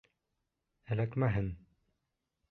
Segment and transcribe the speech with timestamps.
[0.95, 1.51] Эләкмәһен!